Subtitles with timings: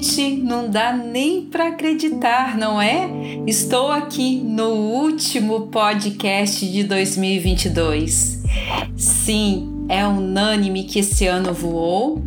[0.00, 3.06] Gente, não dá nem para acreditar, não é?
[3.46, 8.42] Estou aqui no último podcast de 2022.
[8.96, 12.22] Sim, é unânime que esse ano voou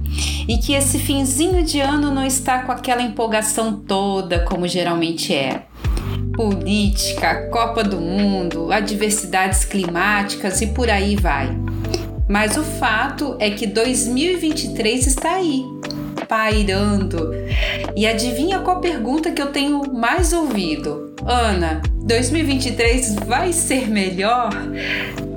[0.48, 5.64] e que esse finzinho de ano não está com aquela empolgação toda como geralmente é.
[6.36, 11.50] Política, Copa do Mundo, adversidades climáticas e por aí vai.
[12.30, 15.73] Mas o fato é que 2023 está aí
[16.34, 17.32] pairando.
[17.96, 21.14] E adivinha qual pergunta que eu tenho mais ouvido?
[21.24, 24.50] Ana, 2023 vai ser melhor?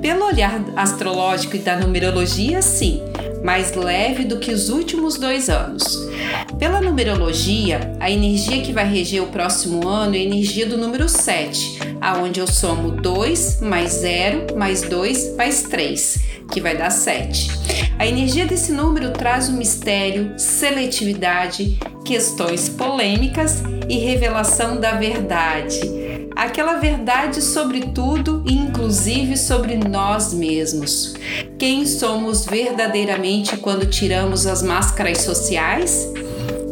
[0.01, 3.03] Pelo olhar astrológico e da numerologia, sim,
[3.43, 6.09] mais leve do que os últimos dois anos.
[6.57, 11.07] Pela numerologia, a energia que vai reger o próximo ano é a energia do número
[11.07, 16.19] 7, aonde eu somo 2 mais 0 mais 2 mais 3,
[16.51, 17.49] que vai dar 7.
[17.99, 25.79] A energia desse número traz o mistério, seletividade, questões polêmicas e revelação da verdade.
[26.35, 31.15] Aquela verdade sobre tudo e inclusive sobre nós mesmos.
[31.57, 36.07] Quem somos verdadeiramente quando tiramos as máscaras sociais?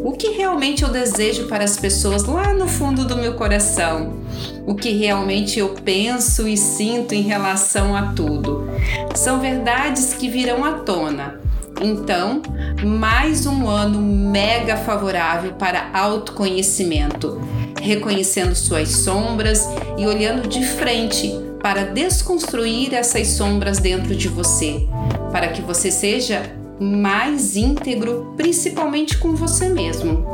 [0.06, 4.20] O que realmente eu desejo para as pessoas lá no fundo do meu coração?
[4.64, 8.70] O que realmente eu penso e sinto em relação a tudo?
[9.16, 11.40] São verdades que virão à tona.
[11.82, 12.40] Então,
[12.84, 17.40] mais um ano mega favorável para autoconhecimento,
[17.82, 19.68] reconhecendo suas sombras
[19.98, 24.86] e olhando de frente para desconstruir essas sombras dentro de você,
[25.32, 30.24] para que você seja mais íntegro, principalmente com você mesmo.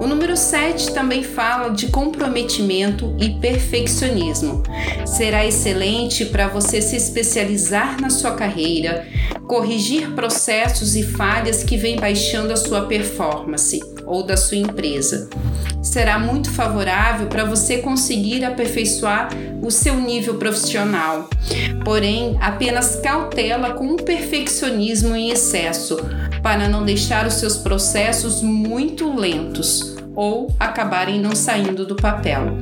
[0.00, 4.62] O número 7 também fala de comprometimento e perfeccionismo.
[5.06, 9.06] Será excelente para você se especializar na sua carreira,
[9.46, 15.28] corrigir processos e falhas que vêm baixando a sua performance ou da sua empresa.
[15.82, 19.28] Será muito favorável para você conseguir aperfeiçoar
[19.62, 21.28] o seu nível profissional.
[21.84, 25.96] Porém, apenas cautela com o perfeccionismo em excesso,
[26.42, 32.56] para não deixar os seus processos muito lentos ou acabarem não saindo do papel.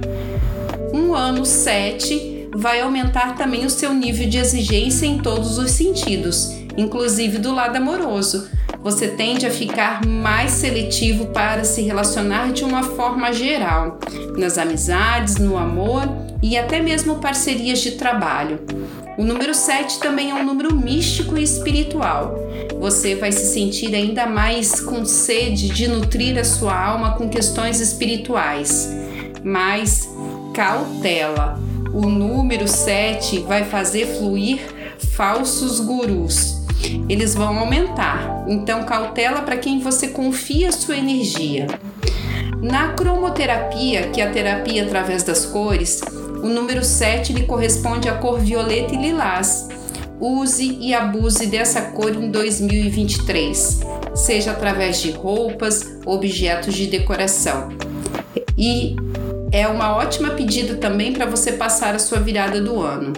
[0.93, 6.51] Um ano 7 vai aumentar também o seu nível de exigência em todos os sentidos,
[6.77, 8.49] inclusive do lado amoroso
[8.85, 13.99] você tende a ficar mais seletivo para se relacionar de uma forma geral,
[14.37, 16.03] nas amizades, no amor
[16.43, 18.61] e até mesmo parcerias de trabalho.
[19.17, 22.35] O número 7 também é um número místico e espiritual.
[22.79, 27.81] Você vai se sentir ainda mais com sede de nutrir a sua alma com questões
[27.81, 28.95] espirituais.
[29.43, 30.07] Mas
[30.53, 31.59] cautela!
[31.91, 34.61] O número 7 vai fazer fluir
[34.99, 36.65] falsos gurus
[37.09, 38.34] eles vão aumentar.
[38.47, 41.67] Então, cautela para quem você confia sua energia.
[42.61, 46.01] Na cromoterapia, que é a terapia através das cores,
[46.43, 49.69] o número 7 lhe corresponde à cor violeta e lilás.
[50.21, 53.81] Use e abuse dessa cor em 2023,
[54.15, 57.69] seja através de roupas, objetos de decoração.
[58.57, 58.97] E
[59.51, 63.13] é uma ótima pedida também para você passar a sua virada do ano.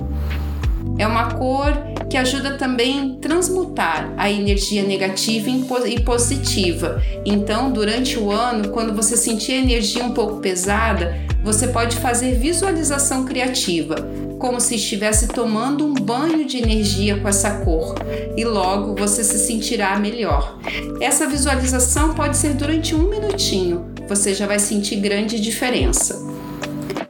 [0.99, 1.73] É uma cor
[2.09, 5.51] que ajuda também a transmutar a energia negativa
[5.87, 7.03] e positiva.
[7.25, 12.35] Então, durante o ano, quando você sentir a energia um pouco pesada, você pode fazer
[12.35, 13.97] visualização criativa,
[14.39, 17.95] como se estivesse tomando um banho de energia com essa cor,
[18.37, 20.59] e logo você se sentirá melhor.
[21.01, 26.26] Essa visualização pode ser durante um minutinho, você já vai sentir grande diferença.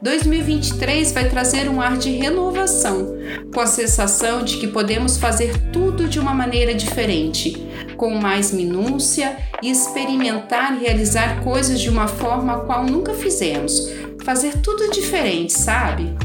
[0.01, 3.17] 2023 vai trazer um ar de renovação,
[3.53, 9.37] com a sensação de que podemos fazer tudo de uma maneira diferente, com mais minúcia
[9.61, 13.91] e experimentar e realizar coisas de uma forma a qual nunca fizemos.
[14.23, 16.15] Fazer tudo diferente, sabe?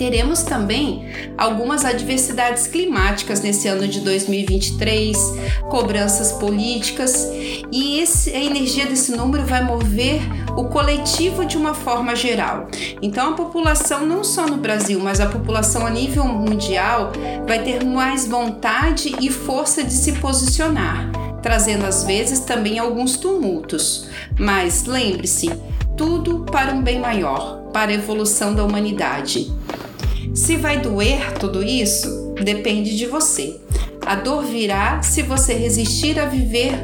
[0.00, 5.14] teremos também algumas adversidades climáticas nesse ano de 2023,
[5.68, 7.28] cobranças políticas,
[7.70, 10.22] e esse, a energia desse número vai mover
[10.60, 12.68] o coletivo de uma forma geral.
[13.00, 17.12] Então, a população, não só no Brasil, mas a população a nível mundial,
[17.46, 21.10] vai ter mais vontade e força de se posicionar,
[21.42, 24.08] trazendo às vezes também alguns tumultos.
[24.38, 25.50] Mas lembre-se,
[25.96, 29.50] tudo para um bem maior, para a evolução da humanidade.
[30.34, 33.58] Se vai doer tudo isso, depende de você.
[34.04, 36.74] A dor virá se você resistir a viver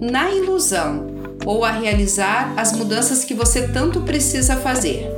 [0.00, 5.08] na ilusão ou a realizar as mudanças que você tanto precisa fazer.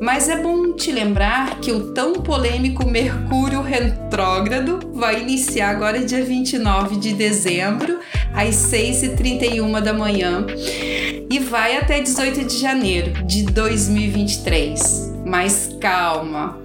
[0.00, 6.24] Mas é bom te lembrar que o tão polêmico Mercúrio retrógrado vai iniciar agora dia
[6.24, 7.98] 29 de dezembro,
[8.32, 10.46] às 6h31 da manhã,
[11.28, 15.14] e vai até 18 de janeiro de 2023.
[15.26, 16.60] Mas calma,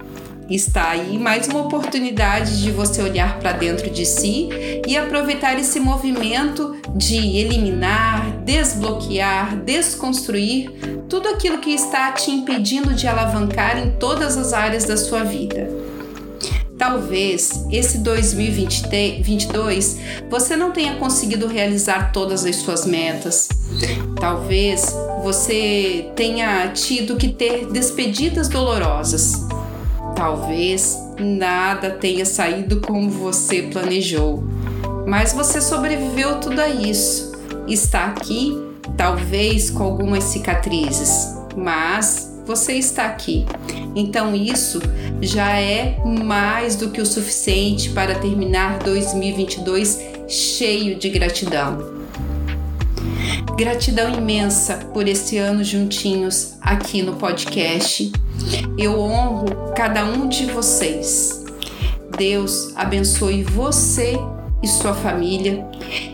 [0.48, 4.48] está aí mais uma oportunidade de você olhar para dentro de si
[4.86, 10.70] e aproveitar esse movimento de eliminar, desbloquear, desconstruir
[11.08, 15.68] tudo aquilo que está te impedindo de alavancar em todas as áreas da sua vida.
[16.76, 19.98] Talvez esse 2022
[20.28, 23.48] você não tenha conseguido realizar todas as suas metas.
[24.20, 24.92] Talvez
[25.22, 29.46] você tenha tido que ter despedidas dolorosas.
[30.14, 34.44] Talvez nada tenha saído como você planejou,
[35.06, 37.32] mas você sobreviveu tudo a isso.
[37.68, 38.56] Está aqui,
[38.96, 43.46] talvez com algumas cicatrizes, mas você está aqui.
[43.94, 44.80] Então isso
[45.20, 51.93] já é mais do que o suficiente para terminar 2022 cheio de gratidão.
[53.56, 58.10] Gratidão imensa por esse ano juntinhos aqui no podcast.
[58.76, 61.44] Eu honro cada um de vocês.
[62.18, 64.18] Deus abençoe você
[64.60, 65.64] e sua família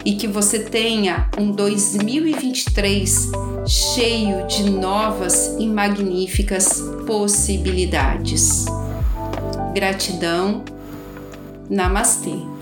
[0.04, 3.31] e que você tenha um 2023
[3.66, 8.66] cheio de novas e magníficas possibilidades.
[9.72, 10.62] Gratidão.
[11.70, 12.59] Namastê.